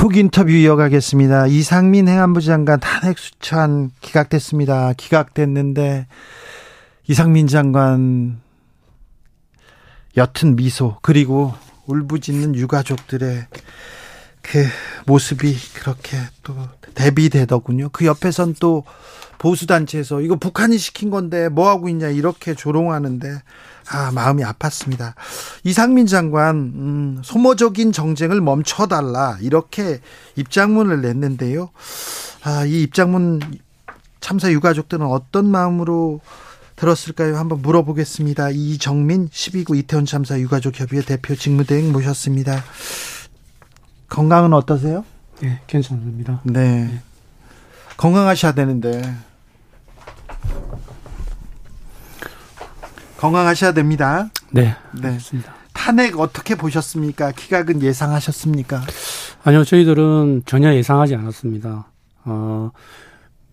[0.00, 1.48] 훅 인터뷰 이어가겠습니다.
[1.48, 4.94] 이상민 행안부 장관 탄핵 수찬 기각됐습니다.
[4.94, 6.06] 기각됐는데
[7.06, 8.40] 이상민 장관
[10.16, 11.52] 옅은 미소 그리고
[11.84, 13.44] 울부짖는 유가족들의
[14.40, 14.64] 그
[15.04, 16.56] 모습이 그렇게 또
[16.94, 17.90] 대비되더군요.
[17.92, 18.84] 그 옆에선 또
[19.40, 23.42] 보수단체에서 이거 북한이 시킨 건데 뭐하고 있냐 이렇게 조롱하는데
[23.90, 25.14] 아 마음이 아팠습니다.
[25.64, 30.00] 이상민 장관 음, 소모적인 정쟁을 멈춰달라 이렇게
[30.36, 31.70] 입장문을 냈는데요.
[32.44, 33.40] 아, 이 입장문
[34.20, 36.20] 참사 유가족들은 어떤 마음으로
[36.76, 37.36] 들었을까요?
[37.36, 38.50] 한번 물어보겠습니다.
[38.50, 42.62] 이정민 12구 이태원 참사 유가족 협의회 대표 직무대행 모셨습니다.
[44.08, 45.04] 건강은 어떠세요?
[45.40, 46.40] 네, 괜찮습니다.
[46.44, 46.84] 네.
[46.84, 47.02] 네.
[47.96, 49.02] 건강하셔야 되는데
[53.18, 54.30] 건강하셔야 됩니다.
[54.50, 55.10] 네, 네.
[55.12, 55.54] 맞습니다.
[55.74, 57.32] 탄핵 어떻게 보셨습니까?
[57.32, 58.82] 기각은 예상하셨습니까?
[59.44, 61.86] 아니요, 저희들은 전혀 예상하지 않았습니다.
[62.24, 62.70] 어,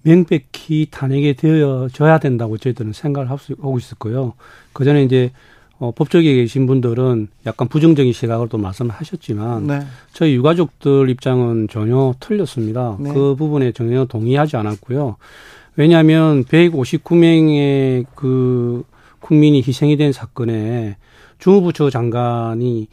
[0.04, 4.34] 명백히 탄핵이 되어져야 된다고 저희들은 생각을 하고 있었고요.
[4.74, 5.32] 그 전에 이제
[5.80, 9.86] 어, 법조계에 계신 분들은 약간 부정적인 시각을 또 말씀하셨지만 네.
[10.12, 12.98] 저희 유가족들 입장은 전혀 틀렸습니다.
[13.00, 13.14] 네.
[13.14, 15.18] 그 부분에 전혀 동의하지 않았고요.
[15.78, 18.84] 왜냐하면 159명의 그
[19.20, 20.98] 국민이 희생이 된 사건에
[21.38, 22.88] 주무부처 장관이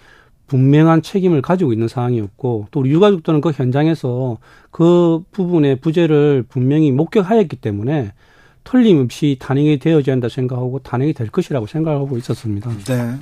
[0.47, 4.37] 분명한 책임을 가지고 있는 상황이었고 또 우리 유가족들은 그 현장에서
[4.71, 8.13] 그 부분의 부재를 분명히 목격하였기 때문에
[8.65, 12.71] 틀림없이 탄핵이 되어져야 한다 생각하고 탄핵이 될 것이라고 생각하고 있었습니다.
[12.85, 13.19] 네.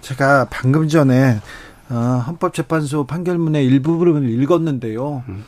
[0.00, 1.40] 제가 방금 전에
[1.90, 1.94] 어,
[2.26, 5.24] 헌법재판소 판결문의 일부분을 읽었는데요.
[5.28, 5.44] 음.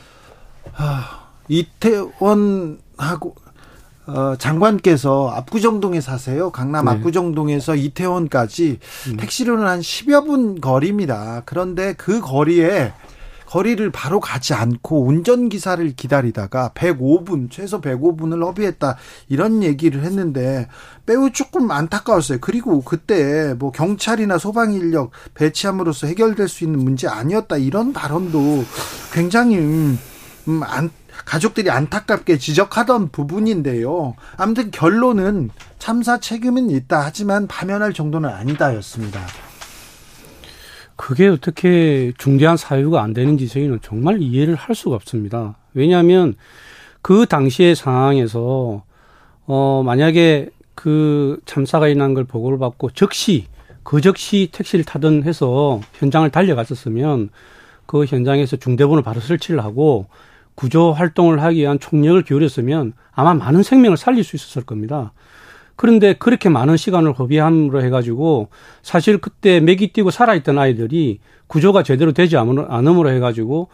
[0.75, 3.35] 아, 이태원 하고
[4.07, 6.51] 어, 장관께서 압구정동에 사세요.
[6.51, 6.91] 강남 네.
[6.91, 8.79] 압구정동에서 이태원까지
[9.09, 9.17] 음.
[9.17, 11.43] 택시로는 한 10여 분 거리입니다.
[11.45, 12.93] 그런데 그 거리에
[13.51, 18.95] 거리를 바로 가지 않고 운전기사를 기다리다가 105분, 최소 105분을 허비했다.
[19.27, 20.69] 이런 얘기를 했는데
[21.05, 22.37] 매우 조금 안타까웠어요.
[22.39, 27.57] 그리고 그때 뭐 경찰이나 소방 인력 배치함으로써 해결될 수 있는 문제 아니었다.
[27.57, 28.63] 이런 발언도
[29.11, 30.89] 굉장히 음, 안,
[31.25, 34.15] 가족들이 안타깝게 지적하던 부분인데요.
[34.37, 35.49] 아무튼 결론은
[35.79, 39.21] 참사 책임은 있다 하지만 파면할 정도는 아니다였습니다.
[40.95, 45.57] 그게 어떻게 중대한 사유가 안 되는지 저희는 정말 이해를 할 수가 없습니다.
[45.73, 46.35] 왜냐하면
[47.01, 48.83] 그 당시의 상황에서
[49.47, 53.47] 어 만약에 그 참사가 일어난 걸 보고를 받고 즉시
[53.83, 57.29] 그 즉시 택시를 타든 해서 현장을 달려갔었으면
[57.87, 60.05] 그 현장에서 중대본을 바로 설치를 하고
[60.61, 65.11] 구조 활동을 하기 위한 총력을 기울였으면 아마 많은 생명을 살릴 수 있었을 겁니다.
[65.75, 68.49] 그런데 그렇게 많은 시간을 허비함으로 해가지고
[68.83, 73.69] 사실 그때 맥이 뛰고 살아있던 아이들이 구조가 제대로 되지 않음으로 해가지고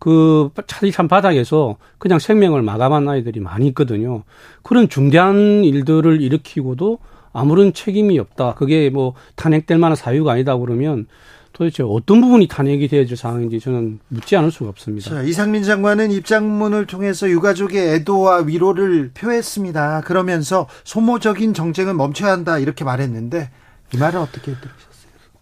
[0.00, 4.24] 그 차디찬 바닥에서 그냥 생명을 마감한 아이들이 많이 있거든요.
[4.64, 6.98] 그런 중대한 일들을 일으키고도
[7.32, 8.54] 아무런 책임이 없다.
[8.54, 11.06] 그게 뭐 탄핵될 만한 사유가 아니다 그러면
[11.52, 15.10] 도대체 어떤 부분이 탄핵이 되어질 상황인지 저는 묻지 않을 수가 없습니다.
[15.10, 20.02] 자, 이상민 장관은 입장문을 통해서 유가족의 애도와 위로를 표했습니다.
[20.02, 23.50] 그러면서 소모적인 정쟁은 멈춰야 한다 이렇게 말했는데
[23.94, 24.72] 이 말은 어떻게 들으셨어요?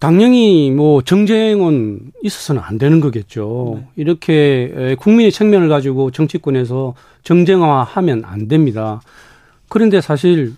[0.00, 3.75] 당연히 뭐 정쟁은 있어서는 안 되는 거겠죠.
[3.77, 3.88] 네.
[3.97, 9.03] 이렇게 국민의 측면을 가지고 정치권에서 정쟁화하면 안 됩니다.
[9.69, 10.54] 그런데 사실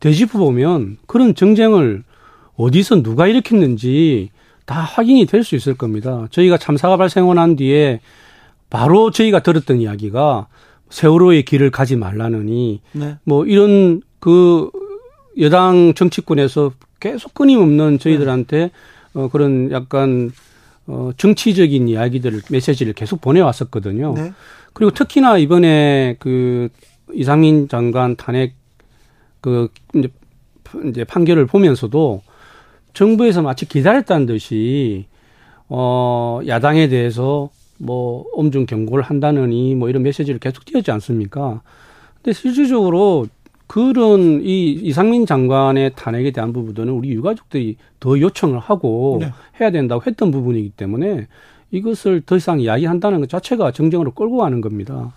[0.00, 2.04] 되짚어 보면 그런 정쟁을
[2.56, 4.30] 어디서 누가 일으켰는지
[4.66, 6.26] 다 확인이 될 수 있을 겁니다.
[6.30, 8.00] 저희가 참사가 발생하고 난 뒤에
[8.70, 10.46] 바로 저희가 들었던 이야기가
[10.90, 13.16] 세월호의 길을 가지 말라느니 네.
[13.24, 14.70] 뭐 이런 그
[15.40, 18.70] 여당 정치권에서 계속 끊임없는 저희들한테 네.
[19.14, 20.30] 어 그런 약간
[20.86, 24.14] 어 정치적인 이야기들을 메시지를 계속 보내왔었거든요.
[24.14, 24.32] 네.
[24.72, 26.68] 그리고 특히나 이번에 그
[27.12, 28.54] 이상민 장관 탄핵
[29.40, 30.08] 그 이제
[30.88, 32.22] 이제 판결을 보면서도
[32.94, 35.06] 정부에서 마치 기다렸다는 듯이
[35.68, 41.60] 어 야당에 대해서 뭐 엄중 경고를 한다느니 뭐 이런 메시지를 계속 띄었지 않습니까?
[42.16, 43.26] 근데 실질적으로
[43.66, 49.32] 그런 이 이상민 장관의 탄핵에 대한 부분들은 우리 유가족들이 더 요청을 하고 네.
[49.60, 51.26] 해야 된다고 했던 부분이기 때문에
[51.70, 55.12] 이것을 더 이상 이야기한다는 것 자체가 정쟁으로 끌고 가는 겁니다.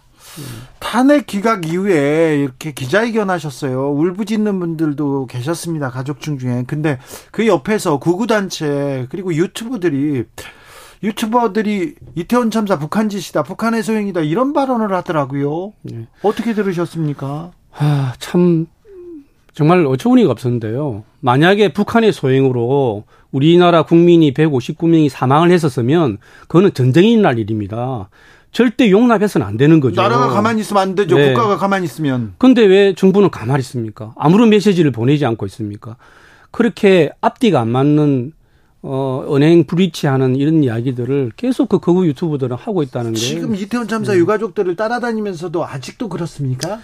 [0.79, 3.91] 탄핵 기각 이후에 이렇게 기자회견 하셨어요.
[3.91, 5.89] 울부짖는 분들도 계셨습니다.
[5.89, 6.63] 가족중 중에.
[6.67, 6.99] 근데
[7.31, 10.25] 그 옆에서 구구단체 그리고 유튜브들이
[11.03, 15.73] 유튜버들이 이태원 참사 북한 짓이다, 북한의 소행이다 이런 발언을 하더라고요.
[15.83, 16.07] 네.
[16.23, 17.51] 어떻게 들으셨습니까?
[17.77, 18.65] 아, 참
[19.53, 21.03] 정말 어처구니가 없었는데요.
[21.19, 28.09] 만약에 북한의 소행으로 우리나라 국민이 159명이 사망을 했었으면 그거는 전쟁이 날 일입니다.
[28.51, 30.01] 절대 용납해서는 안 되는 거죠.
[30.01, 31.15] 나라가 가만히 있으면 안 되죠.
[31.17, 31.33] 네.
[31.33, 32.33] 국가가 가만히 있으면.
[32.37, 34.13] 근데 왜 정부는 가만히 있습니까?
[34.17, 35.95] 아무런 메시지를 보내지 않고 있습니까?
[36.51, 38.31] 그렇게 앞뒤가 안 맞는
[38.81, 44.13] 어, 은행 불이치하는 이런 이야기들을 계속 그 거구 유튜브들은 하고 있다는 게 지금 이태원 참사
[44.13, 44.19] 네.
[44.19, 46.79] 유가족들을 따라다니면서도 아직도 그렇습니까?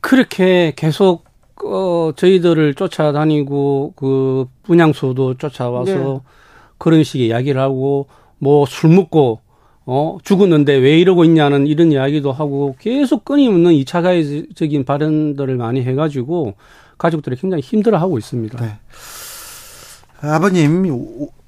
[0.00, 1.24] 그렇게 계속
[1.64, 6.20] 어, 저희들을 쫓아다니고 그 분양소도 쫓아와서 네.
[6.78, 8.06] 그런 식의 이야기를 하고
[8.38, 9.40] 뭐 술 먹고
[9.90, 16.56] 어, 죽었는데 왜 이러고 있냐는 이런 이야기도 하고 계속 끊임없는 2차 가해적인 발언들을 많이 해가지고
[16.98, 18.62] 가족들이 굉장히 힘들어하고 있습니다.
[18.62, 18.78] 네.
[20.20, 20.84] 아버님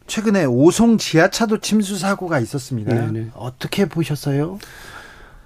[0.07, 2.95] 최근에 오송 지하차도 침수 사고가 있었습니다.
[2.95, 3.13] 네네.
[3.13, 3.31] 네.
[3.35, 4.59] 어떻게 보셨어요?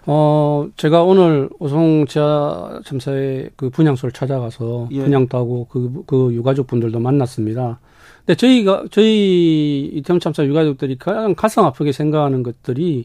[0.07, 5.03] 어, 제가 오늘 오송 지하 참사의 그 분향소를 찾아가서 예.
[5.03, 7.81] 분양도 하고 그, 그 유가족 분들도 만났습니다.
[8.27, 13.05] 근데 저희가, 저희 이태원 참사 유가족들이 가장 가슴 아프게 생각하는 것들이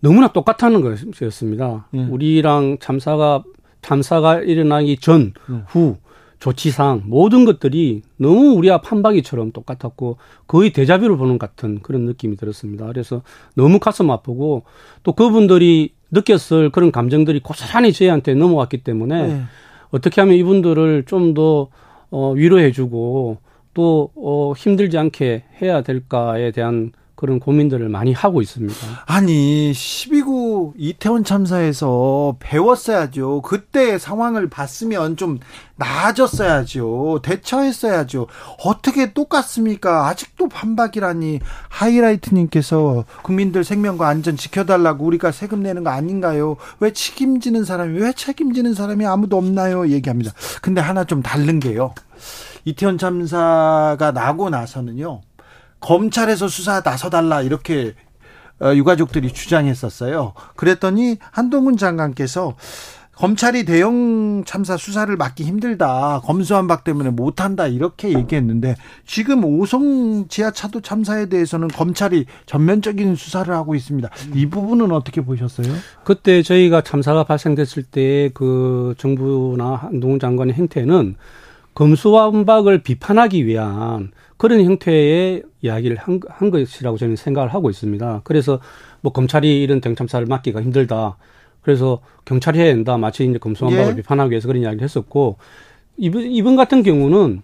[0.00, 1.88] 너무나 똑같다는 것이었습니다.
[1.94, 2.04] 예.
[2.04, 3.44] 우리랑 참사가,
[3.82, 5.62] 참사가 일어나기 전, 예.
[5.66, 5.96] 후,
[6.42, 10.16] 조치상 모든 것들이 너무 우리와 판박이처럼 똑같았고
[10.48, 12.84] 거의 대자뷰를 보는 같은 그런 느낌이 들었습니다.
[12.86, 13.22] 그래서
[13.54, 14.64] 너무 가슴 아프고
[15.04, 19.42] 또 그분들이 느꼈을 그런 감정들이 고스란히 저희한테 넘어왔기 때문에 네.
[19.92, 21.68] 어떻게 하면 이분들을 좀더
[22.10, 23.38] 어, 위로해주고
[23.74, 26.92] 또 어, 힘들지 않게 해야 될까에 대한
[27.22, 28.74] 그런 고민들을 많이 하고 있습니다.
[29.06, 33.42] 아니 12구 이태원 참사에서 배웠어야죠.
[33.42, 35.38] 그때 상황을 봤으면 좀
[35.76, 37.20] 나아졌어야죠.
[37.22, 38.26] 대처했어야죠.
[38.64, 40.08] 어떻게 똑같습니까?
[40.08, 46.56] 아직도 반박이라니 하이라이트님께서 국민들 생명과 안전 지켜달라고 우리가 세금 내는 거 아닌가요?
[46.80, 49.88] 왜 책임지는 사람이 왜 책임지는 사람이 아무도 없나요?
[49.88, 50.32] 얘기합니다.
[50.60, 51.94] 근데 하나 좀 다른 게요.
[52.64, 55.20] 이태원 참사가 나고 나서는요.
[55.80, 57.94] 검찰에서 수사 나서달라 이렇게
[58.60, 60.34] 어, 유가족들이 주장했었어요.
[60.54, 62.54] 그랬더니 한동훈 장관께서
[63.14, 66.22] 검찰이 대형 참사 수사를 맡기 힘들다.
[66.24, 67.66] 검수한박 때문에 못한다.
[67.66, 68.74] 이렇게 얘기했는데
[69.06, 74.08] 지금 오송 지하차도 참사에 대해서는 검찰이 전면적인 수사를 하고 있습니다.
[74.34, 75.72] 이 부분은 어떻게 보셨어요?
[76.04, 81.16] 그때 저희가 참사가 발생됐을 때 그 정부나 한동훈 장관의 행태는
[81.74, 88.22] 검수완박을 비판하기 위한 그런 형태의 이야기를 한, 한 것이라고 저는 생각을 하고 있습니다.
[88.24, 88.60] 그래서
[89.00, 91.16] 뭐 검찰이 이런 대참사를 막기가 힘들다.
[91.62, 92.98] 그래서 경찰이 해야 된다.
[92.98, 93.96] 마치 이제 검수완박을 예.
[93.96, 95.36] 비판하기 위해서 그런 이야기를 했었고
[95.96, 97.42] 이번, 이번 같은 경우는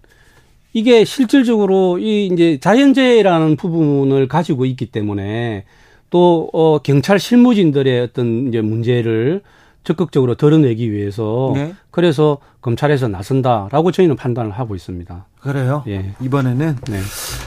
[0.73, 5.65] 이게 실질적으로 이 이제 자연재해라는 부분을 가지고 있기 때문에
[6.11, 9.43] 또, 어, 경찰 실무진들의 어떤 이제 문제를
[9.89, 11.75] 적극적으로 드러내기 위해서 네.
[11.91, 15.25] 그래서 검찰에서 나선다라고 저희는 판단을 하고 있습니다.
[15.41, 15.83] 그래요?
[15.89, 16.15] 예.
[16.21, 17.01] 이번에는 네.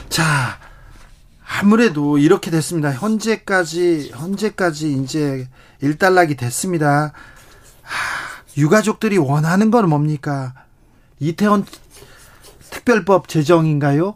[0.08, 0.58] 자
[1.60, 2.90] 아무래도 이렇게 됐습니다.
[2.90, 5.46] 현재까지 현재까지 이제
[5.82, 7.12] 일단락이 됐습니다.
[7.82, 10.52] 하, 유가족들이 원하는 건 뭡니까?
[11.20, 11.64] 이태원
[12.70, 14.14] 특별법 제정인가요?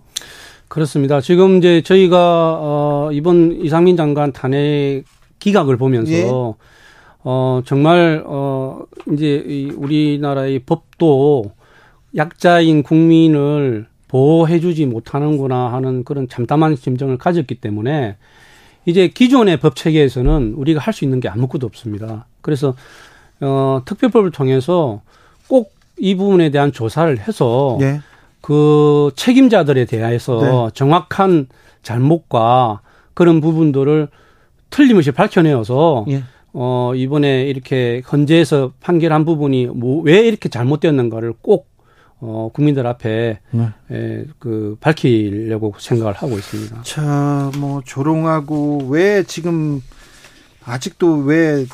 [0.66, 1.21] 그렇습니다.
[1.21, 2.16] 지금 이제 저희가
[2.61, 5.04] 어 이번 이상민 장관 탄핵
[5.38, 6.75] 기각을 보면서 예.
[7.28, 11.50] 어, 정말, 어, 이제 이 우리나라의 법도
[12.14, 18.16] 약자인 국민을 보호해주지 못하는구나 하는 그런 참담한 심정을 가졌기 때문에
[18.85, 22.26] 이제 기존의 법 체계에서는 우리가 할 수 있는 게 아무것도 없습니다.
[22.42, 22.75] 그래서,
[23.40, 25.02] 어, 특별법을 통해서
[25.49, 28.00] 꼭 이 부분에 대한 조사를 해서 네.
[28.42, 30.71] 그 책임자들에 대해서 네.
[30.75, 31.49] 정확한
[31.83, 32.80] 잘못과
[33.14, 34.09] 그런 부분들을
[34.68, 36.23] 틀림없이 밝혀내어서 네.
[36.59, 41.69] 어, 이번에 이렇게 헌재에서 판결한 부분이 뭐 왜 이렇게 잘못되었는가를 꼭
[42.19, 43.69] 어, 국민들 앞에 네.
[43.93, 46.81] 에, 그 밝히려고 생각을 하고 있습니다.
[46.83, 49.83] 자, 뭐 조롱하고 왜 지금
[50.65, 51.67] 아직도 왜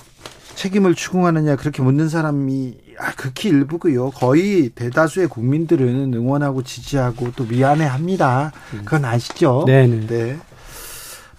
[0.57, 4.11] 책임을 추궁하느냐 그렇게 묻는 사람이 아, 극히 일부고요.
[4.11, 8.53] 거의 대다수의 국민들은 응원하고 지지하고 또 미안해합니다.
[8.85, 9.65] 그건 아시죠?
[9.67, 10.37] 네 네.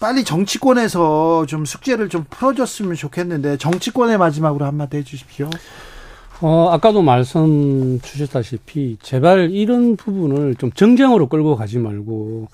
[0.04, 0.08] 네.
[0.08, 5.50] 빨리 정치권에서 좀 숙제를 좀 풀어줬으면 좋겠는데 정치권의 마지막으로 한마디 해주십시오.
[6.42, 12.50] 어, 아까도 말씀 주셨다시피 제발 이런 부분을 좀 정쟁으로 끌고 가지 말고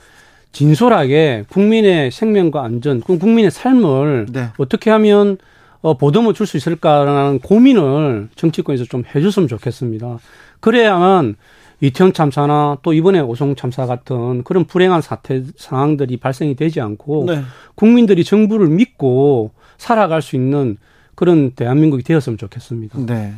[0.51, 4.49] 진솔하게 국민의 생명과 안전, 국민의 삶을 네.
[4.59, 5.37] 어떻게 하면
[5.81, 10.19] 어, 보듬어 줄 수 있을까라는 고민을 정치권에서 좀 해줬으면 좋겠습니다.
[10.59, 11.35] 그래야만
[11.81, 17.43] 이태원 참사나 또 이번에 오송 참사 같은 그런 불행한 사태 상황들이 발생이 되지 않고 네.
[17.75, 20.77] 국민들이 정부를 믿고 살아갈 수 있는
[21.15, 23.00] 그런 대한민국이 되었으면 좋겠습니다.
[23.05, 23.33] 네.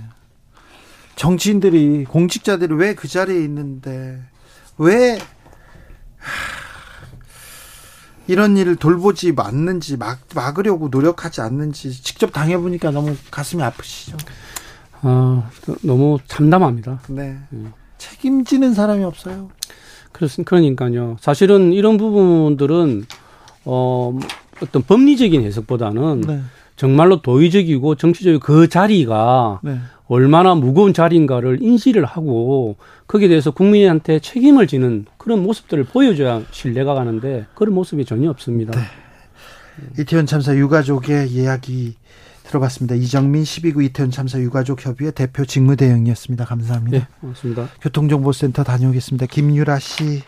[1.15, 4.19] 정치인들이 공직자들이 왜 그 자리에 있는데
[4.77, 5.19] 왜
[8.27, 14.17] 이런 일을 돌보지 않는지 막, 막으려고 노력하지 않는지 직접 당해보니까 너무 가슴이 아프시죠?
[15.01, 15.50] 아,
[15.81, 17.01] 너무 참담합니다.
[17.10, 17.38] 네.
[17.50, 17.69] 네.
[18.01, 19.50] 책임지는 사람이 없어요.
[20.12, 20.50] 그렇습니다.
[20.50, 21.17] 그러니까요.
[21.20, 23.05] 사실은 이런 부분들은,
[23.65, 24.17] 어,
[24.62, 26.41] 어떤 법리적인 해석보다는 네.
[26.75, 29.77] 정말로 도의적이고 정치적이고 그 자리가 네.
[30.08, 32.75] 얼마나 무거운 자리인가를 인지를 하고
[33.08, 38.74] 거기에 대해서 국민한테 책임을 지는 그런 모습들을 보여줘야 신뢰가 가는데 그런 모습이 전혀 없습니다.
[38.77, 40.01] 네.
[40.01, 41.96] 이태원 참사 유가족의 이야기
[42.51, 42.96] 들어봤습니다.
[42.96, 46.46] 이정민 12구 이태원 참사 유가족 협의회 대표 직무대행이었습니다.
[46.46, 46.98] 감사합니다.
[46.98, 47.70] 네, 고맙습니다.
[47.81, 49.25] 교통정보센터 다녀오겠습니다.
[49.27, 50.22] 김유라 씨.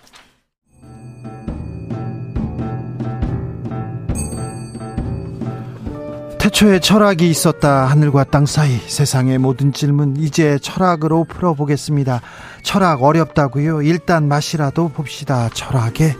[6.39, 7.85] 태초에 철학이 있었다.
[7.85, 12.21] 하늘과 땅 사이 세상의 모든 질문 이제 철학으로 풀어보겠습니다.
[12.63, 13.81] 철학 어렵다고요?
[13.81, 15.49] 일단 맛이라도 봅시다.
[15.53, 16.15] 철학의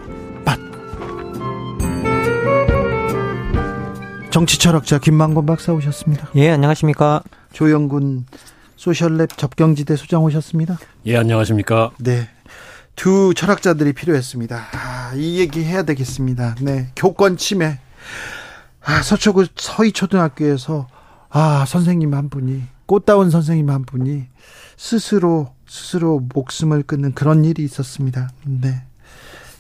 [4.34, 6.28] 정치 철학자 김만권 박사 오셨습니다.
[6.34, 7.22] 예, 안녕하십니까?
[7.52, 8.26] 조영군
[8.78, 10.80] 소셜랩 접경지대 소장 오셨습니다.
[11.06, 11.92] 예, 안녕하십니까?
[12.00, 12.28] 네.
[12.96, 14.58] 두 철학자들이 필요했습니다.
[14.72, 16.56] 아, 이 얘기 해야 되겠습니다.
[16.62, 16.90] 네.
[16.96, 17.80] 교권 침해.
[18.84, 20.88] 아, 서초구 서희초등학교에서
[21.30, 24.26] 아, 선생님 한 분이 꽃다운 선생님 한 분이
[24.78, 28.32] 스스로 스스로 목숨을 끊는 그런 일이 있었습니다.
[28.46, 28.82] 네.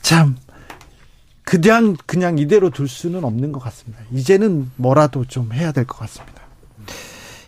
[0.01, 0.36] 참
[1.44, 4.02] 그냥 그냥 이대로 둘 수는 없는 것 같습니다.
[4.12, 6.42] 이제는 뭐라도 좀 해야 될 것 같습니다.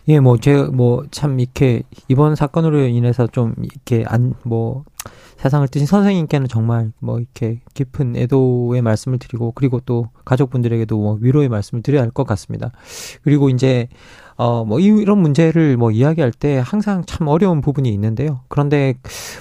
[0.08, 4.84] 예, 뭐, 제, 뭐, 참, 이렇게, 이번 사건으로 인해서 좀, 이렇게, 안, 뭐,
[5.38, 11.50] 세상을 뜨신 선생님께는 정말 뭐 이렇게 깊은 애도의 말씀을 드리고 그리고 또 가족분들에게도 뭐 위로의
[11.50, 12.72] 말씀을 드려야 할 것 같습니다.
[13.22, 13.88] 그리고 이제
[14.36, 18.40] 어, 뭐, 이런 문제를 뭐 이야기할 때 항상 참 어려운 부분이 있는데요.
[18.48, 18.94] 그런데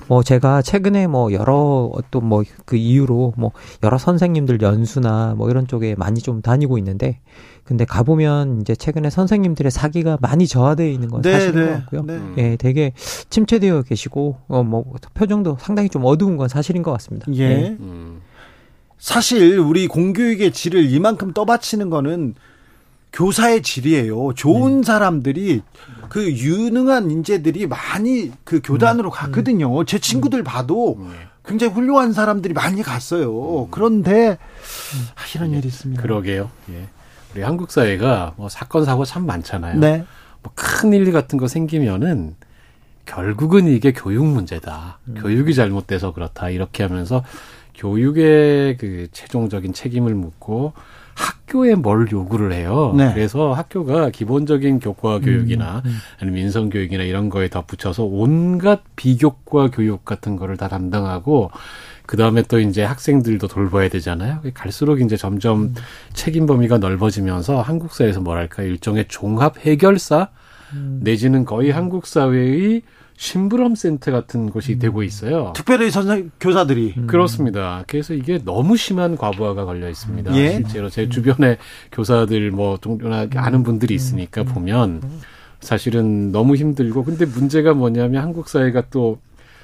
[0.07, 3.51] 뭐 제가 최근에 뭐 여러 어떤 뭐 그 이유로 뭐
[3.83, 7.19] 여러 선생님들 연수나 뭐 이런 쪽에 많이 좀 다니고 있는데
[7.63, 12.03] 근데 가보면 이제 최근에 선생님들의 사기가 많이 저하되어 있는 건 네, 사실인 네, 것 같고요.
[12.03, 12.19] 네.
[12.37, 12.93] 예, 되게
[13.31, 14.85] 침체되어 계시고, 어, 뭐,
[15.15, 17.25] 표정도 상당히 좀 어두운 건 사실인 것 같습니다.
[17.33, 17.47] 예.
[17.49, 17.77] 네.
[17.79, 18.21] 음.
[18.99, 22.35] 사실 우리 공교육의 질을 이만큼 떠받치는 거는
[23.15, 24.33] 교사의 질이에요.
[24.33, 24.83] 좋은 네.
[24.83, 25.61] 사람들이
[26.09, 29.11] 그 유능한 인재들이 많이 그 교단으로 음.
[29.11, 29.85] 갔거든요.
[29.85, 31.13] 제 친구들 봐도 음.
[31.45, 33.63] 굉장히 훌륭한 사람들이 많이 갔어요.
[33.63, 33.67] 음.
[33.71, 34.37] 그런데
[35.15, 35.57] 아, 이런 예.
[35.57, 36.01] 일이 있습니다.
[36.01, 36.51] 그러게요.
[36.71, 36.89] 예.
[37.33, 39.79] 우리 한국 사회가 뭐 사건 사고 참 많잖아요.
[39.79, 40.05] 네.
[40.43, 42.35] 뭐큰 일 같은 거 생기면은
[43.05, 44.99] 결국은 이게 교육 문제다.
[45.07, 45.15] 음.
[45.19, 46.49] 교육이 잘못돼서 그렇다.
[46.49, 47.23] 이렇게 하면서
[47.75, 50.73] 교육의 그 최종적인 책임을 묻고
[51.15, 52.93] 학교에 뭘 요구를 해요.
[52.95, 53.11] 네.
[53.13, 55.97] 그래서 학교가 기본적인 교과 교육이나 음, 음.
[56.19, 61.51] 아니면 민성 교육이나 이런 거에 덧붙여서 온갖 비교과 교육 같은 거를 다 담당하고
[62.05, 64.41] 그 다음에 또 이제 학생들도 돌봐야 되잖아요.
[64.53, 65.75] 갈수록 이제 점점 음.
[66.13, 70.29] 책임 범위가 넓어지면서 한국 사회에서 뭐랄까 일종의 종합 해결사
[70.73, 70.99] 음.
[71.01, 72.81] 내지는 거의 한국 사회의
[73.17, 74.79] 심부름 센터 같은 곳이 음.
[74.79, 75.53] 되고 있어요.
[75.55, 77.07] 특별히 선생 교사들이 음.
[77.07, 77.83] 그렇습니다.
[77.87, 80.35] 그래서 이게 너무 심한 과부하가 걸려 있습니다.
[80.35, 80.53] 예?
[80.53, 81.57] 실제로 제 주변에
[81.91, 83.95] 교사들 뭐 동료나 아는 분들이 음.
[83.95, 85.01] 있으니까 보면
[85.61, 89.19] 사실은 너무 힘들고 근데 문제가 뭐냐면 한국 사회가 또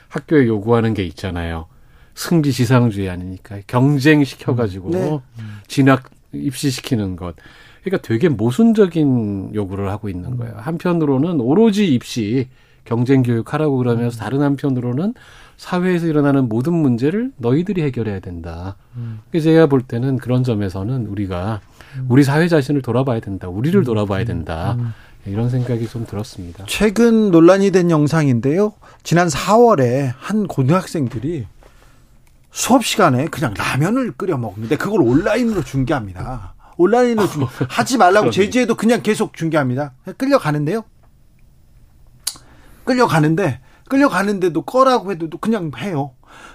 [0.08, 1.68] 학교에 요구하는 게 있잖아요.
[2.16, 5.20] 승지 지상주의 아니니까 경쟁 시켜가지고 네.
[5.68, 7.36] 진학 입시시키는 것.
[7.84, 10.54] 그러니까 되게 모순적인 요구를 하고 있는 거예요.
[10.58, 12.48] 한편으로는 오로지 입시
[12.86, 15.14] 경쟁 교육하라고 그러면서 다른 한편으로는
[15.58, 18.76] 사회에서 일어나는 모든 문제를 너희들이 해결해야 된다.
[19.30, 21.62] 그래서 제가 볼 때는 그런 점에서는 우리가
[22.08, 23.48] 우리 사회 자신을 돌아봐야 된다.
[23.48, 24.78] 우리를 돌아봐야 된다.
[25.28, 26.64] 이런 생각이 좀 들었습니다.
[26.68, 28.74] 최근 논란이 된 영상인데요.
[29.04, 31.46] 지난 4월에 한 고등학생들이
[32.52, 36.56] 수업 시간에 그냥 라면을 끓여 먹는데 그걸 온라인으로 중계합니다.
[36.78, 39.94] 온라인으로 중 하지 말라고 제지해도 그냥 계속 중계합니다.
[40.18, 40.84] 끌려가는데요.
[42.92, 46.12] 끌려가는데 끌려가는데도 꺼라고 해도 그냥 해요.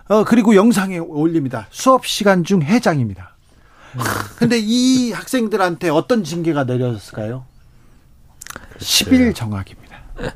[0.09, 1.66] 어 그리고 영상에 올립니다.
[1.71, 3.37] 수업 시간 중 해장입니다.
[4.38, 7.47] 근데 이 학생들한테 어떤 징계가 내려졌을까요?
[8.78, 9.97] 10일 정학입니다.
[10.19, 10.31] 네.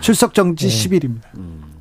[0.00, 0.88] 출석 정지 네.
[0.88, 1.24] 10일입니다.
[1.36, 1.75] 음.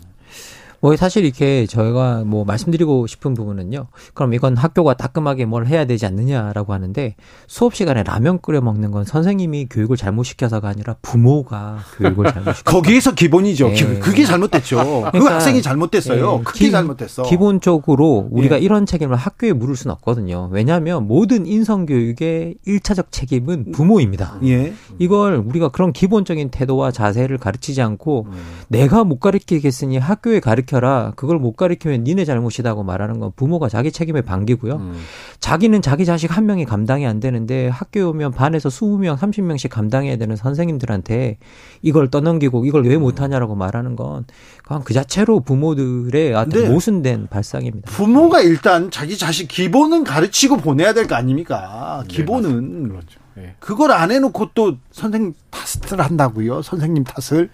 [0.86, 3.88] 뭐 사실 이렇게 저희가 뭐 말씀드리고 싶은 부분은요.
[4.13, 7.15] 그럼 이건 학교가 따끔하게 뭘 해야 되지 않느냐라고 하는데
[7.48, 12.70] 수업 시간에 라면 끓여 먹는 건 선생님이 교육을 잘못 시켜서가 아니라 부모가 교육을 잘못 시켜.
[12.72, 13.70] 거기에서 기본이죠.
[13.70, 14.00] 네.
[14.00, 14.77] 그게 잘못됐죠.
[14.77, 16.38] 그 그러니까 그 학생이 잘못됐어요.
[16.38, 16.44] 네.
[16.44, 17.24] 크게 잘못됐어.
[17.24, 18.62] 기본적으로 우리가 네.
[18.62, 20.50] 이런 책임을 학교에 물을 수는 없거든요.
[20.51, 24.38] 왜냐하면 모든 인성 교육의 1차적 책임은 부모입니다.
[24.44, 24.75] 예.
[25.00, 28.34] 이걸 우리가 그런 기본적인 태도와 자세를 가르치지 않고 음.
[28.68, 31.13] 내가 못 가르치겠으니 학교에 가르쳐 라.
[31.15, 34.74] 그걸 못 가르치면 니네 잘못이다고 말하는 건 부모가 자기 책임에 반기고요.
[34.75, 35.00] 음.
[35.39, 40.36] 자기는 자기 자식 한 명이 감당이 안 되는데 학교에 오면 반에서 20명, 30명씩 감당해야 되는
[40.36, 41.38] 선생님들한테
[41.82, 44.25] 이걸 떠넘기고 이걸 왜 못하냐라고 말하는 건
[44.63, 46.70] 그냥 그 자체로 부모들의 네.
[46.70, 47.91] 모순된 발상입니다.
[47.91, 52.03] 부모가 일단 자기 자식 기본은 가르치고 보내야 될 거 아닙니까?
[52.08, 52.84] 네, 기본은.
[52.84, 53.20] 네, 그렇죠.
[53.36, 53.55] 네.
[53.60, 56.62] 그걸 안 해놓고 또 선생님 탓을 한다고요?
[56.62, 57.50] 선생님 탓을?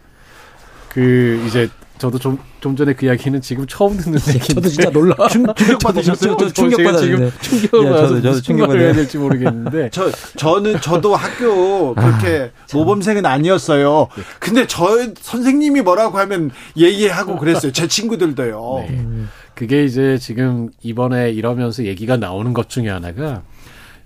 [0.89, 1.69] 그 이제
[2.01, 4.53] 저도 좀, 좀 전에 그 이야기는 지금 처음 듣는 얘기인데.
[4.55, 5.15] 저도 진짜 놀라.
[5.27, 6.35] 충격 받으셨어요?
[6.35, 7.31] 저도 충격 받았는데.
[7.41, 9.89] 지금 충격을 예, 받아서 저도, 충격 받아야 될지 모르겠는데.
[9.91, 14.07] 저, 저는, 저도 학교 그렇게 아, 모범생은 아니었어요.
[14.39, 17.71] 근데 저 선생님이 뭐라고 하면 예예하고 그랬어요.
[17.71, 18.85] 제 친구들도요.
[18.89, 19.05] 네.
[19.53, 23.43] 그게 이제 지금 이번에 이러면서 얘기가 나오는 것 중에 하나가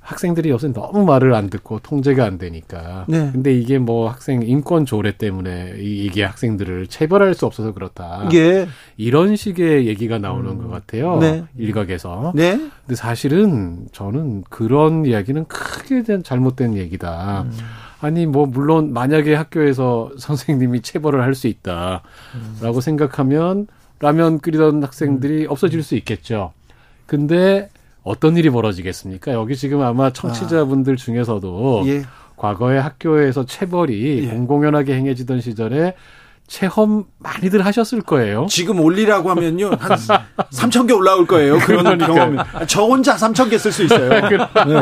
[0.05, 3.05] 학생들이 요새 너무 말을 안 듣고 통제가 안 되니까.
[3.07, 3.31] 네.
[3.31, 8.29] 근데 이게 뭐 학생 인권 조례 때문에 이게 학생들을 체벌할 수 없어서 그렇다.
[8.33, 8.67] 예.
[8.97, 10.57] 이런 식의 얘기가 나오는 음.
[10.59, 11.17] 것 같아요.
[11.17, 11.43] 네.
[11.57, 12.33] 일각에서.
[12.35, 12.55] 네.
[12.55, 17.41] 근데 사실은 저는 그런 이야기는 크게 된 잘못된 얘기다.
[17.47, 17.51] 음.
[17.99, 22.01] 아니 뭐 물론 만약에 학교에서 선생님이 체벌을 할 수 있다라고
[22.35, 22.81] 음.
[22.81, 23.67] 생각하면
[23.99, 25.51] 라면 끓이던 학생들이 음.
[25.51, 26.53] 없어질 수 있겠죠.
[27.07, 27.69] 근데
[28.05, 29.33] 어떤 일이 벌어지겠습니까?
[29.33, 32.03] 여기 지금 아마 청취자분들 중에서도 예.
[32.37, 34.27] 과거에 학교에서 체벌이 예.
[34.29, 35.95] 공공연하게 행해지던 시절에
[36.47, 38.45] 체험 많이들 하셨을 거예요.
[38.49, 39.71] 지금 올리라고 하면요.
[39.79, 39.97] 한
[40.53, 41.57] 3천 개 올라올 거예요.
[41.59, 42.37] 그런 경험.
[42.67, 44.09] 저 혼자 3천 개 쓸 수 있어요.
[44.29, 44.79] 네.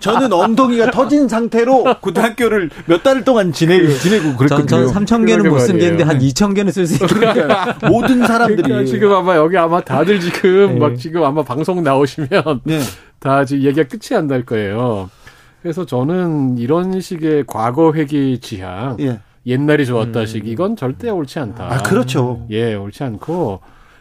[0.00, 4.66] 저는 엉덩이가 터진 상태로 고등학교를 몇 달 동안 지내, 지내고 그랬거든요.
[4.66, 7.08] 전, 전 3천 개는 못 쓰겠는데 한 2천 개는 쓸 수 있어요.
[7.08, 10.78] 그러니까 모든 사람들이 그러니까 지금 아마 여기 아마 다들 지금 네.
[10.78, 12.28] 막 지금 아마 방송 나오시면
[12.64, 12.80] 네.
[13.18, 15.10] 다 지금 얘기가 끝이 안 날 거예요.
[15.62, 19.18] 그래서 저는 이런 식의 과거 회기 지향 예.
[19.50, 20.48] 옛날이 좋았다식 음.
[20.48, 21.72] 이건 절대 옳지 않다.
[21.72, 22.46] 아 그렇죠.
[22.50, 23.60] 예, 옳지 않고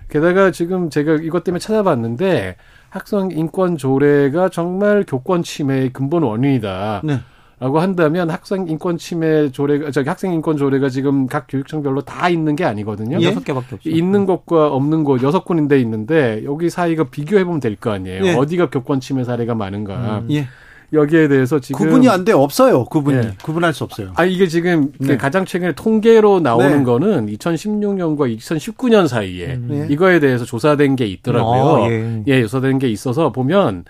[0.09, 2.55] 게다가 지금 제가 이것 때문에 찾아봤는데
[2.89, 7.01] 학생 인권 조례가 정말 교권 침해의 근본 원인이다.
[7.03, 7.19] 네.
[7.62, 12.55] 라고 한다면 학생 인권 침해 조례가 저기 학생 인권 조례가 지금 각 교육청별로 다 있는
[12.55, 13.17] 게 아니거든요.
[13.19, 13.25] 예?
[13.25, 13.89] 여섯 개밖에 없죠.
[13.89, 18.25] 있는 것과 없는 것 여섯 군인데 있는데 여기 사이가 비교해 보면 될 거 아니에요.
[18.27, 18.33] 예.
[18.33, 20.19] 어디가 교권 침해 사례가 많은가.
[20.19, 20.27] 음.
[20.31, 20.47] 예.
[20.93, 22.86] 여기에 대해서 지금 구분이 안 돼 없어요.
[22.86, 23.32] 구분이 네.
[23.43, 24.12] 구분할 수 없어요.
[24.15, 25.17] 아 이게 지금 네.
[25.17, 26.84] 가장 최근에 통계로 나오는 네.
[26.84, 29.88] 거는 2016년과 2019년 사이에 음.
[29.89, 31.62] 이거에 대해서 조사된 게 있더라고요.
[31.62, 32.23] 어, 예.
[32.28, 33.86] 예, 조사된 게 있어서 보면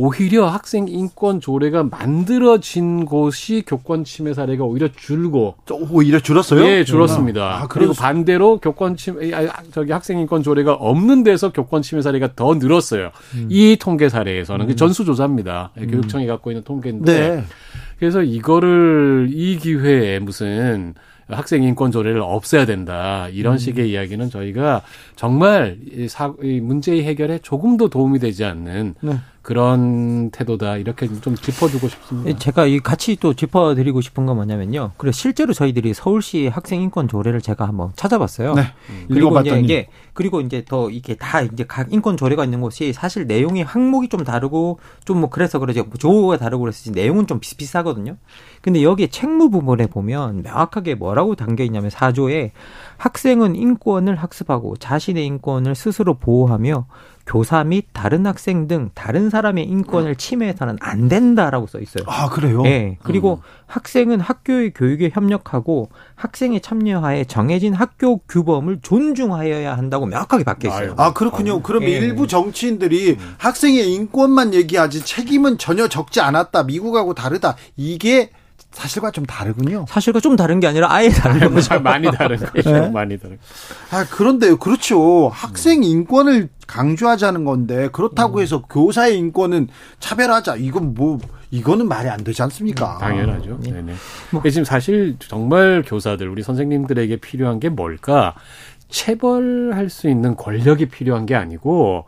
[0.00, 5.56] 오히려 학생 인권 조례가 만들어진 곳이 교권 침해 사례가 오히려 줄고
[5.90, 6.64] 오히려 줄었어요?
[6.64, 7.42] 예, 줄었습니다.
[7.42, 12.30] 아, 그리고 반대로 교권 침해 아, 저기 학생 인권 조례가 없는 데서 교권 침해 사례가
[12.34, 13.10] 더 늘었어요.
[13.34, 13.48] 음.
[13.50, 14.76] 이 통계 사례에서는 음.
[14.76, 15.72] 전수 조사입니다.
[15.76, 15.88] 음.
[15.88, 17.44] 교육청이 갖고 있는 통계인데 네.
[17.98, 20.94] 그래서 이거를 이 기회에 무슨
[21.28, 23.28] 학생 인권 조례를 없애야 된다.
[23.28, 23.58] 이런 음.
[23.58, 24.82] 식의 이야기는 저희가
[25.16, 29.18] 정말 이, 사, 이 문제의 해결에 조금도 도움이 되지 않는 네.
[29.42, 32.38] 그런 태도다 이렇게 좀 짚어주고 싶습니다.
[32.38, 34.92] 제가 이 같이 또 짚어드리고 싶은 건 뭐냐면요.
[34.96, 38.54] 그래 실제로 저희들이 서울시 학생 인권 조례를 제가 한번 찾아봤어요.
[38.54, 38.62] 네.
[38.90, 39.06] 음.
[39.08, 43.26] 그리고 이제 이게 그리고 이제 더 이게 다 이제 각 인권 조례가 있는 곳이 사실
[43.26, 45.86] 내용이 항목이 좀 다르고 좀 뭐 그래서 그러죠.
[45.98, 48.16] 조가 다르고 그래서 내용은 좀 비슷비슷하거든요.
[48.62, 52.52] 근데 여기에 책무 부분에 보면 명확하게 뭐라고 담겨 있냐면 사조에
[52.96, 56.86] 학생은 인권을 학습하고 자신의 인권을 스스로 보호하며
[57.26, 62.04] 교사 및 다른 학생 등 다른 사람의 인권을 침해해서는 안 된다라고 써 있어요.
[62.06, 62.62] 아, 그래요?
[62.62, 62.98] 네.
[63.02, 63.60] 그리고 음.
[63.66, 70.94] 학생은 학교의 교육에 협력하고 학생의 참여하에 정해진 학교 규범을 존중하여야 한다고 명확하게 박혀 있어요.
[70.96, 71.62] 아, 그렇군요.
[71.62, 71.90] 그럼 네.
[71.90, 73.34] 일부 정치인들이 음.
[73.38, 76.64] 학생의 인권만 얘기하지 책임은 전혀 적지 않았다.
[76.64, 77.56] 미국하고 다르다.
[77.76, 78.30] 이게
[78.72, 79.84] 사실과 좀 다르군요.
[79.88, 81.80] 사실과 좀 다른 게 아니라 아예 다른 거죠.
[81.80, 82.70] 많이 다른 거죠.
[82.70, 82.88] 네?
[82.88, 83.38] 많이 다른.
[83.90, 85.28] 아 그런데요, 그렇죠.
[85.28, 88.42] 학생 인권을 강조하자는 건데 그렇다고 음.
[88.42, 90.56] 해서 교사의 인권은 차별하자.
[90.56, 91.18] 이건 뭐
[91.50, 92.94] 이거는 말이 안 되지 않습니까?
[92.96, 93.58] 음, 당연하죠.
[93.62, 93.72] 네.
[93.72, 93.92] 네네.
[94.30, 94.42] 뭐.
[94.48, 98.34] 지금 사실 정말 교사들 우리 선생님들에게 필요한 게 뭘까?
[98.88, 102.04] 체벌할 수 있는 권력이 필요한 게 아니고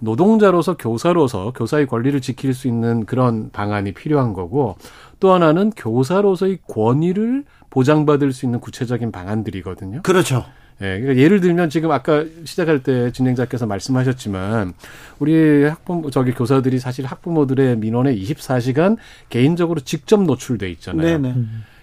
[0.00, 4.76] 노동자로서 교사로서 교사의 권리를 지킬 수 있는 그런 방안이 필요한 거고
[5.20, 10.02] 또 하나는 교사로서의 권위를 보장받을 수 있는 구체적인 방안들이거든요.
[10.02, 10.44] 그렇죠.
[10.82, 14.74] 예, 그러니까 예를 들면 지금 아까 시작할 때 진행자께서 말씀하셨지만
[15.18, 18.98] 우리 학부모 저기 교사들이 사실 학부모들의 민원에 24시간
[19.30, 21.18] 개인적으로 직접 노출돼 있잖아요.
[21.18, 21.34] 네네.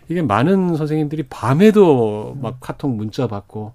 [0.10, 3.74] 이게 많은 선생님들이 밤에도 막 카톡 문자 받고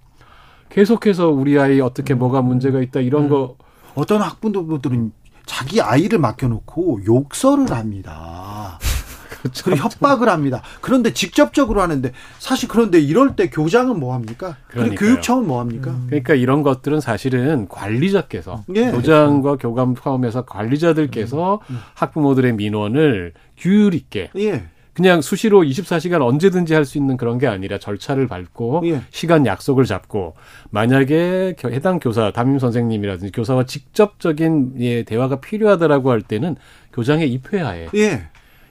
[0.68, 3.28] 계속해서 우리 아이 어떻게 뭐가 문제가 있다 이런 음.
[3.28, 3.56] 거
[3.98, 5.10] 어떤 학부모들은
[5.44, 8.78] 자기 아이를 맡겨놓고 욕설을 합니다.
[9.42, 9.64] 그렇죠.
[9.64, 10.62] 그리고 협박을 합니다.
[10.80, 14.56] 그런데 직접적으로 하는데 사실 그런데 이럴 때 교장은 뭐 합니까?
[14.70, 15.90] 교육청은 뭐 합니까?
[15.90, 16.06] 음.
[16.06, 18.90] 그러니까 이런 것들은 사실은 관리자께서 예.
[18.90, 21.74] 교장과 교감 포함해서 관리자들께서 음.
[21.74, 21.80] 음.
[21.94, 24.68] 학부모들의 민원을 규율 있게 예.
[24.98, 29.02] 그냥 수시로 24시간 언제든지 할 수 있는 그런 게 아니라 절차를 밟고 예.
[29.10, 30.34] 시간 약속을 잡고
[30.70, 36.56] 만약에 해당 교사 담임 선생님이라든지 교사와 직접적인 예, 대화가 필요하다라고 할 때는
[36.92, 38.22] 교장의 입회하에 예.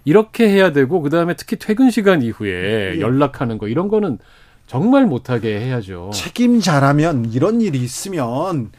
[0.03, 2.99] 이렇게 해야 되고 그다음에 특히 퇴근 시간 이후에 예.
[2.99, 4.17] 연락하는 거 이런 거는
[4.65, 6.09] 정말 못하게 해야죠.
[6.13, 8.71] 책임자라면 이런 일이 있으면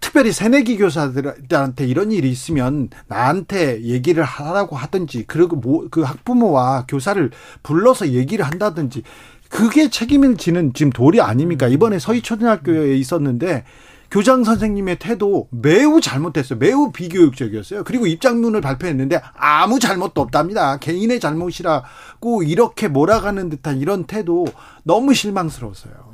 [0.00, 7.30] 특별히 새내기 교사들한테 이런 일이 있으면 나한테 얘기를 하라고 하든지 그리고 뭐, 그 학부모와 교사를
[7.62, 9.02] 불러서 얘기를 한다든지
[9.48, 11.68] 그게 책임을 지는 지금 도리 아닙니까?
[11.68, 13.64] 이번에 서희초등학교에 있었는데
[14.10, 16.58] 교장 선생님의 태도 매우 잘못됐어요.
[16.58, 17.84] 매우 비교육적이었어요.
[17.84, 20.78] 그리고 입장문을 발표했는데 아무 잘못도 없답니다.
[20.78, 24.46] 개인의 잘못이라고 이렇게 몰아가는 듯한 이런 태도
[24.82, 26.09] 너무 실망스러웠어요.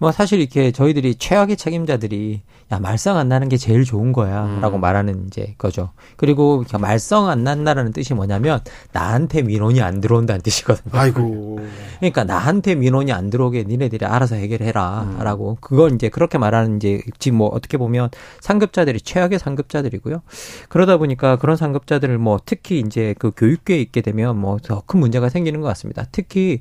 [0.00, 2.40] 뭐 사실 이렇게 저희들이 최악의 책임자들이
[2.72, 4.80] 야 말썽 안 나는 게 제일 좋은 거야라고 음.
[4.80, 5.90] 말하는 이제 거죠.
[6.16, 8.60] 그리고 말썽 안 난다라는 뜻이 뭐냐면
[8.92, 10.98] 나한테 민원이 안 들어온다는 뜻이거든요.
[10.98, 11.60] 아이고.
[11.98, 15.56] 그러니까 나한테 민원이 안 들어오게 니네들이 알아서 해결해라라고 음.
[15.60, 18.08] 그걸 이제 그렇게 말하는 이제 지금 뭐 어떻게 보면
[18.40, 20.22] 상급자들이 최악의 상급자들이고요.
[20.70, 25.28] 그러다 보니까 그런 상급자들을 뭐 특히 이제 그 교육계에 있게 되면 뭐 더 큰 문제가
[25.28, 26.06] 생기는 것 같습니다.
[26.10, 26.60] 특히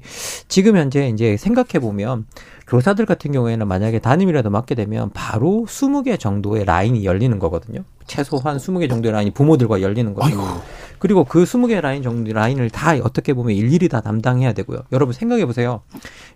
[0.49, 2.25] 지금 현재 이제 생각해 보면
[2.69, 7.84] 교사들 같은 경우에는 만약에 담임이라도 맡게 되면 바로 20개 정도의 라인이 열리는 거거든요.
[8.05, 10.62] 최소한 20개 정도의 라인이 부모들과 열리는 거죠.
[10.99, 14.84] 그리고 그 20개 라인 정도 라인을 다 어떻게 보면 일일이 다 담당해야 되고요.
[14.91, 15.82] 여러분 생각해 보세요.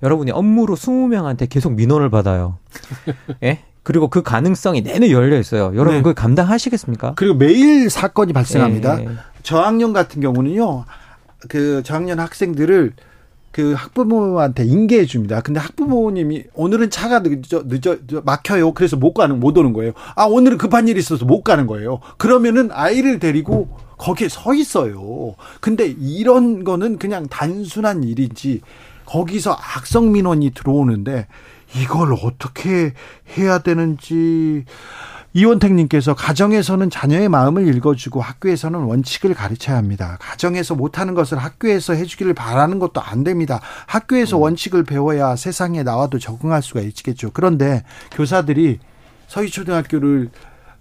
[0.02, 2.58] 여러분이 업무로 20명한테 계속 민원을 받아요.
[3.44, 3.60] 예?
[3.84, 5.66] 그리고 그 가능성이 내내 열려 있어요.
[5.76, 5.98] 여러분 네.
[5.98, 7.14] 그걸 감당하시겠습니까?
[7.16, 8.96] 그리고 매일 사건이 발생합니다.
[8.96, 9.08] 네.
[9.44, 10.86] 저학년 같은 경우는요.
[11.48, 12.94] 그 저학년 학생들을
[13.54, 15.40] 그 학부모한테 인계해 줍니다.
[15.42, 18.74] 근데 학부모님이 오늘은 차가 늦어 늦어 막혀요.
[18.74, 19.94] 그래서 못 가는 못 오는 거예요.
[20.16, 22.00] 아 오늘은 급한 일이 있어서 못 가는 거예요.
[22.18, 25.36] 그러면은 아이를 데리고 거기에 서 있어요.
[25.62, 28.62] 근데 이런 거는 그냥 단순한 일이지
[29.06, 31.28] 거기서 악성 민원이 들어오는데
[31.80, 32.94] 이걸 어떻게
[33.38, 34.66] 해야 되는지
[35.34, 40.18] 이원택님께서 가정에서는 자녀의 마음을 읽어주고 학교에서는 원칙을 가르쳐야 합니다.
[40.20, 43.60] 가정에서 못하는 것을 학교에서 해주기를 바라는 것도 안 됩니다.
[43.88, 44.44] 학교에서 음.
[44.44, 47.32] 원칙을 배워야 세상에 나와도 적응할 수가 있겠죠.
[47.34, 48.80] 그런데 교사들이
[49.28, 50.30] 서희초등학교를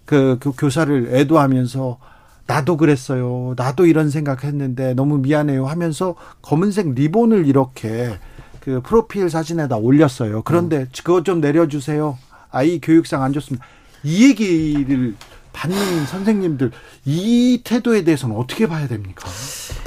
[0.05, 1.99] 그, 그 교사를 애도하면서
[2.47, 3.55] 나도 그랬어요.
[3.57, 8.19] 나도 이런 생각했는데 너무 미안해요 하면서 검은색 리본을 이렇게
[8.61, 10.43] 그 프로필 사진에다 올렸어요.
[10.43, 10.87] 그런데 음.
[11.03, 12.19] 그거 좀 내려주세요.
[12.51, 13.65] 아이 교육상 안 좋습니다.
[14.05, 15.15] 이 얘기를
[15.53, 16.71] 받는 선생님들
[17.05, 19.29] 이 태도에 대해서는 어떻게 봐야 됩니까?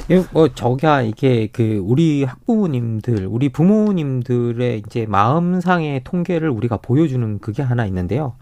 [0.08, 7.62] 예, 뭐 저기야 이게 그 우리 학부모님들, 우리 부모님들의 이제 마음상의 통계를 우리가 보여주는 그게
[7.64, 8.34] 하나 있는데요.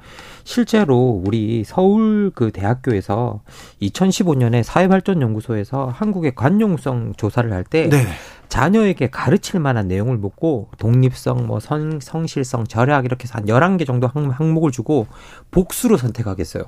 [0.44, 3.40] 실제로 우리 서울 그 대학교에서
[3.80, 8.04] 2015년에 사회발전연구소에서 한국의 관용성 조사를 할때 네.
[8.48, 14.08] 자녀에게 가르칠 만한 내용을 묻고 독립성, 뭐 성, 성실성, 절약 이렇게 해서 한 11개 정도
[14.08, 15.06] 항목을 주고
[15.50, 16.64] 복수로 선택하겠어요.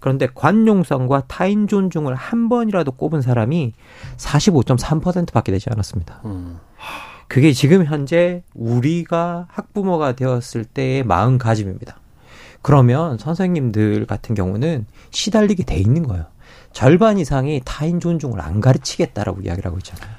[0.00, 3.72] 그런데 관용성과 타인 존중을 한 번이라도 꼽은 사람이
[4.16, 6.20] 45.3%밖에 되지 않았습니다.
[6.24, 6.58] 음.
[7.26, 12.00] 그게 지금 현재 우리가 학부모가 되었을 때의 마음가짐입니다.
[12.62, 16.26] 그러면 선생님들 같은 경우는 시달리게 돼 있는 거예요.
[16.72, 20.17] 절반 이상이 타인 존중을 안 가르치겠다라고 이야기를 하고 있잖아요.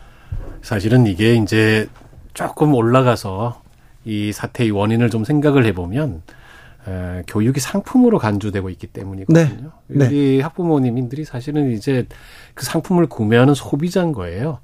[0.62, 1.88] 사실은 이게 이제
[2.34, 3.62] 조금 올라가서
[4.06, 6.22] 이 사태의 원인을 좀 생각을 해보면
[6.88, 9.72] 에, 교육이 상품으로 간주되고 있기 때문이거든요.
[9.88, 10.06] 네.
[10.06, 10.42] 우리 네.
[10.42, 12.08] 학부모님들이 사실은 이제
[12.54, 14.60] 그 상품을 구매하는 소비자인 거예요.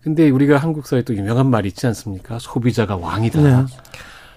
[0.00, 2.38] 근데 우리가 한국 사회에 또 유명한 말이 있지 않습니까?
[2.38, 3.40] 소비자가 왕이다.
[3.40, 3.66] 네.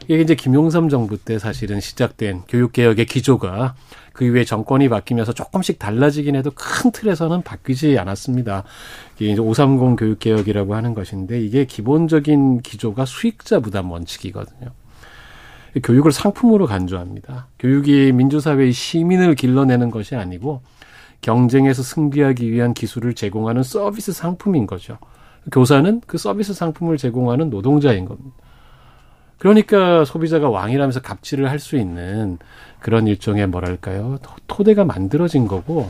[0.07, 3.75] 이게 이제 김용삼 정부 때 사실은 시작된 교육개혁의 기조가
[4.13, 8.63] 그 이후에 정권이 바뀌면서 조금씩 달라지긴 해도 큰 틀에서는 바뀌지 않았습니다.
[9.17, 14.71] 이게 이제 530 교육개혁이라고 하는 것인데 이게 기본적인 기조가 수익자 부담 원칙이거든요.
[15.83, 17.47] 교육을 상품으로 간주합니다.
[17.59, 20.61] 교육이 민주사회의 시민을 길러내는 것이 아니고
[21.21, 24.97] 경쟁에서 승리하기 위한 기술을 제공하는 서비스 상품인 거죠.
[25.51, 28.46] 교사는 그 서비스 상품을 제공하는 노동자인 겁니다.
[29.37, 32.37] 그러니까 소비자가 왕이라면서 갑질을 할 수 있는
[32.79, 35.89] 그런 일종의 뭐랄까요 토대가 만들어진 거고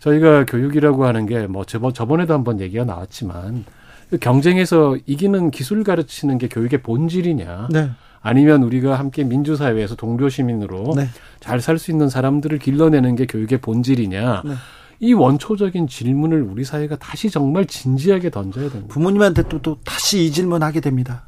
[0.00, 3.64] 저희가 교육이라고 하는 게 뭐 저번 저번에도 한번 얘기가 나왔지만
[4.10, 7.68] 그 경쟁에서 이기는 기술 가르치는 게 교육의 본질이냐?
[7.70, 7.90] 네.
[8.20, 11.08] 아니면 우리가 함께 민주사회에서 동료 시민으로 네.
[11.40, 14.42] 잘살 수 있는 사람들을 길러내는 게 교육의 본질이냐?
[14.44, 14.52] 네.
[15.00, 18.92] 이 원초적인 질문을 우리 사회가 다시 정말 진지하게 던져야 됩니다.
[18.92, 21.24] 부모님한테 또, 또 다시 이 질문 하게 됩니다.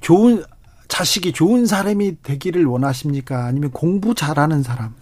[0.00, 0.42] 좋은
[0.88, 3.44] 자식이 좋은 사람이 되기를 원하십니까?
[3.46, 4.94] 아니면 공부 잘하는 사람?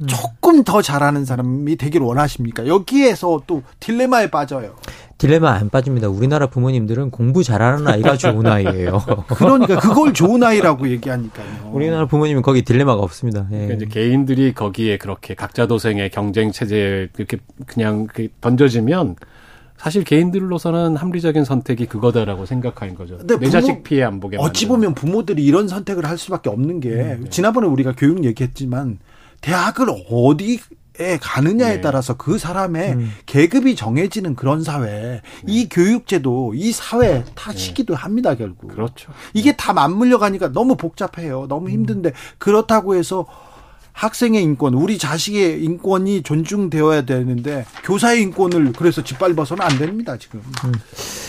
[0.00, 0.06] 음.
[0.06, 2.66] 조금 더 잘하는 사람이 되기를 원하십니까?
[2.66, 4.74] 여기에서 또 딜레마에 빠져요.
[5.18, 6.08] 딜레마 안 빠집니다.
[6.08, 9.02] 우리나라 부모님들은 공부 잘하는 아이가 좋은 아이예요.
[9.36, 11.70] 그러니까 그걸 좋은 아이라고 얘기하니까요.
[11.72, 13.46] 우리나라 부모님은 거기 딜레마가 없습니다.
[13.52, 13.56] 예.
[13.56, 18.06] 그러니까 이제 개인들이 거기에 그렇게 각자 도생의 경쟁 체제에 이렇게 그냥
[18.40, 19.16] 던져지면
[19.80, 23.16] 사실 개인들로서는 합리적인 선택이 그거다라고 생각하는 거죠.
[23.26, 24.36] 내 부모, 자식 피해 안 보게.
[24.36, 27.30] 어찌 보면 부모들이 이런 선택을 할 수밖에 없는 게 음, 네.
[27.30, 28.98] 지난번에 우리가 교육 얘기했지만
[29.40, 30.60] 대학을 어디
[30.98, 31.80] 에 가느냐에 네.
[31.80, 33.10] 따라서 그 사람의 음.
[33.24, 35.22] 계급이 정해지는 그런 사회, 네.
[35.46, 38.00] 이 교육제도, 이 사회 타시기도 네.
[38.02, 38.68] 합니다, 결국.
[38.68, 39.10] 그렇죠.
[39.32, 41.46] 이게 다 맞물려 가니까 너무 복잡해요.
[41.48, 41.70] 너무 음.
[41.70, 43.24] 힘든데, 그렇다고 해서
[44.00, 50.40] 학생의 인권, 우리 자식의 인권이 존중되어야 되는데 교사의 인권을 그래서 짓밟아서는 안 됩니다 지금.
[50.64, 50.72] 음.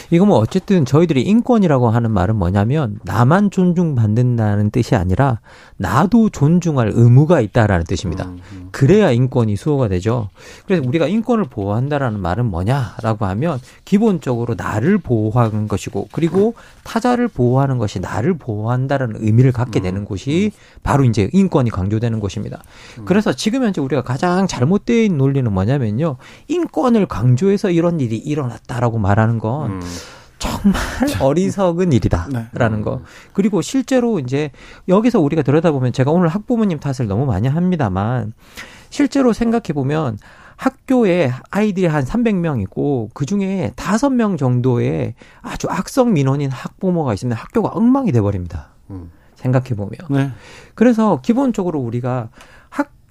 [0.09, 5.39] 이거 뭐 어쨌든 저희들이 인권이라고 하는 말은 뭐냐면 나만 존중받는다는 뜻이 아니라
[5.77, 8.25] 나도 존중할 의무가 있다라는 뜻입니다.
[8.25, 8.69] 음, 음.
[8.71, 10.29] 그래야 인권이 수호가 되죠.
[10.65, 17.99] 그래서 우리가 인권을 보호한다라는 말은 뭐냐라고 하면 기본적으로 나를 보호하는 것이고 그리고 타자를 보호하는 것이
[18.01, 20.51] 나를 보호한다라는 의미를 갖게 음, 되는 곳이
[20.83, 22.60] 바로 이제 인권이 강조되는 곳입니다.
[23.05, 26.17] 그래서 지금 현재 우리가 가장 잘못된 논리는 뭐냐면요.
[26.47, 29.81] 인권을 강조해서 이런 일이 일어났다라고 말하는 건
[30.41, 30.81] 정말
[31.21, 32.83] 어리석은 일이다라는 네.
[32.83, 33.01] 거.
[33.33, 34.51] 그리고 실제로 이제
[34.87, 38.33] 여기서 우리가 들여다보면 제가 오늘 학부모님 탓을 너무 많이 합니다만
[38.89, 40.17] 실제로 생각해 보면
[40.57, 48.11] 학교에 아이들이 한 300명이고 그 중에 5명 정도의 아주 악성 민원인 학부모가 있으면 학교가 엉망이
[48.11, 48.69] 돼 버립니다.
[48.89, 49.11] 음.
[49.41, 49.91] 생각해 보면.
[50.09, 50.31] 네.
[50.75, 52.29] 그래서 기본적으로 우리가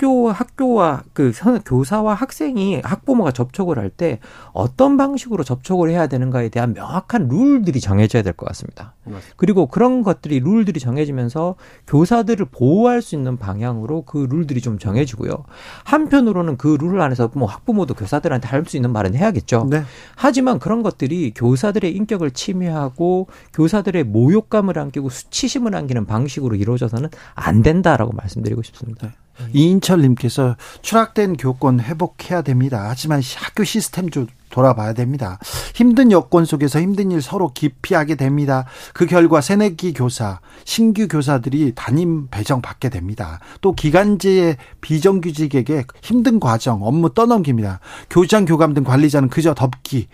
[0.01, 1.33] 학교 학교와 그
[1.67, 4.21] 교사와 학생이 학부모가 접촉을 할 때
[4.53, 8.95] 어떤 방식으로 접촉을 해야 되는가에 대한 명확한 룰들이 정해져야 될 것 같습니다.
[9.05, 9.35] 맞습니다.
[9.37, 11.57] 그리고 그런 것들이 룰들이 정해지면서
[11.89, 15.45] 교사들을 보호할 수 있는 방향으로 그 룰들이 좀 정해지고요.
[15.85, 19.67] 한편으로는 그 룰 안에서 뭐 학부모도 교사들한테 할 수 있는 말은 해야겠죠.
[19.71, 19.83] 네.
[20.17, 28.13] 하지만 그런 것들이 교사들의 인격을 침해하고 교사들의 모욕감을 안기고 수치심을 안기는 방식으로 이루어져서는 안 된다라고
[28.13, 29.09] 말씀드리고 싶습니다.
[29.09, 29.13] 네.
[29.53, 32.87] 이인철님께서 추락된 교권 회복해야 됩니다.
[32.89, 35.39] 하지만 학교 시스템 좀 돌아봐야 됩니다.
[35.75, 38.67] 힘든 여건 속에서 힘든 일 서로 기피하게 됩니다.
[38.93, 43.39] 그 결과 새내기 교사, 신규 교사들이 담임 배정 받게 됩니다.
[43.61, 47.81] 또 기간제의 비정규직에게 힘든 과정, 업무 떠넘깁니다.
[48.11, 50.07] 교장, 교감 등 관리자는 그저 덮기에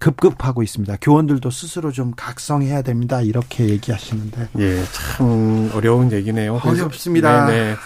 [0.00, 0.96] 급급하고 있습니다.
[1.00, 3.22] 교원들도 스스로 좀 각성해야 됩니다.
[3.22, 4.48] 이렇게 얘기하시는데.
[4.58, 6.60] 예, 참 어려운 얘기네요.
[6.62, 7.46] 어렵습니다.
[7.46, 7.76] 네네.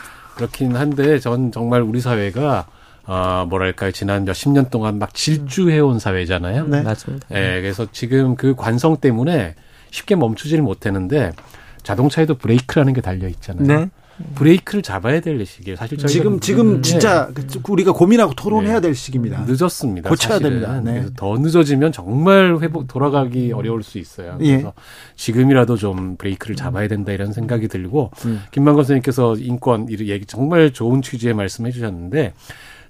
[0.40, 0.46] 네.
[0.46, 2.66] 그렇긴 한데 전 정말 우리 사회가
[3.06, 3.90] 아, 뭐랄까요.
[3.92, 6.66] 지난 몇 십 년 동안 막 질주해온 사회잖아요.
[6.68, 7.26] 네, 맞습니다.
[7.32, 9.54] 예, 그래서 지금 그 관성 때문에
[9.90, 11.32] 쉽게 멈추지를 못했는데
[11.82, 13.66] 자동차에도 브레이크라는 게 달려 있잖아요.
[13.66, 13.90] 네.
[14.34, 16.82] 브레이크를 잡아야 될 시기에 사실 지금 지금 네.
[16.82, 18.80] 진짜 그 우리가 고민하고 토론해야 네.
[18.80, 19.44] 될 시기입니다.
[19.46, 20.08] 늦었습니다.
[20.08, 20.60] 고쳐야 사실은.
[20.60, 20.80] 됩니다.
[20.80, 20.92] 네.
[21.00, 24.38] 그래서 더 늦어지면 정말 회복 돌아가기 어려울 수 있어요.
[24.40, 24.52] 예.
[24.52, 24.72] 그래서
[25.16, 28.42] 지금이라도 좀 브레이크를 잡아야 된다 이런 생각이 들고 음.
[28.50, 32.34] 김만건 선생님께서 인권 이 얘기 정말 좋은 취지의 말씀해 주셨는데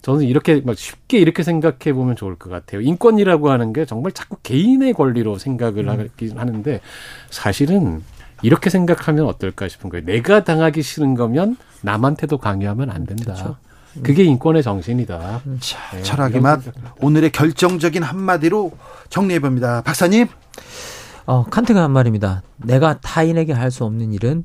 [0.02, 2.80] 저는 이렇게 막 쉽게 이렇게 생각해 보면 좋을 것 같아요.
[2.80, 6.08] 인권이라고 하는 게 정말 자꾸 개인의 권리로 생각을 음.
[6.36, 6.80] 하는데
[7.28, 8.02] 사실은
[8.42, 10.04] 이렇게 생각하면 어떨까 싶은 거예요.
[10.06, 13.24] 내가 당하기 싫은 거면 남한테도 강요하면 안 된다.
[13.34, 13.56] 그렇죠.
[14.02, 15.40] 그게 인권의 정신이다.
[15.46, 15.58] 음.
[15.60, 16.60] 자, 네, 철학의 맛
[17.00, 18.72] 오늘의 결정적인 한마디로
[19.08, 19.82] 정리해 봅니다.
[19.82, 20.28] 박사님.
[21.26, 22.42] 어, 칸트가 한 말입니다.
[22.56, 24.44] 내가 타인에게 할 수 없는 일은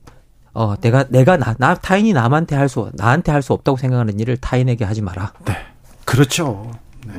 [0.53, 4.37] 어, 내가 내가 나, 나 타인이 남한테 할 수 나한테 할 수 없다고 생각하는 일을
[4.37, 5.33] 타인에게 하지 마라.
[5.45, 5.55] 네.
[6.05, 6.71] 그렇죠.
[7.05, 7.13] 네.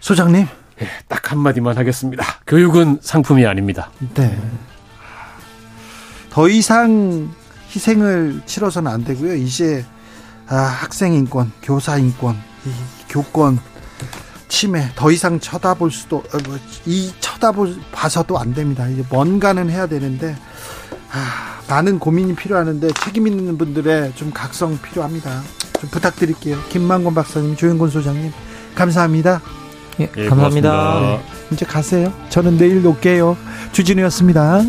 [0.00, 0.46] 소장님.
[0.78, 2.24] 네, 딱 한마디만 하겠습니다.
[2.46, 3.90] 교육은 상품이 아닙니다.
[4.14, 4.36] 네.
[6.32, 7.30] 더 이상
[7.74, 9.34] 희생을 치러서는 안 되고요.
[9.34, 9.84] 이제
[10.48, 12.70] 아, 학생 인권, 교사 인권, 이
[13.10, 13.58] 교권
[14.48, 18.88] 침해 더 이상 쳐다볼 수도 어, 뭐, 이 쳐다볼 봐서도 안 됩니다.
[18.88, 20.34] 이제 뭔가는 해야 되는데
[21.12, 25.42] 아, 많은 고민이 필요하는데 책임 있는 분들의 좀 각성 필요합니다.
[25.80, 26.58] 좀 부탁드릴게요.
[26.70, 28.32] 김만권 박사님, 조영곤 소장님
[28.74, 29.42] 감사합니다.
[30.00, 31.00] 예, 예 감사합니다.
[31.00, 32.10] 네, 이제 가세요.
[32.30, 33.36] 저는 내일 올게요.
[33.72, 34.62] 주진우였습니다.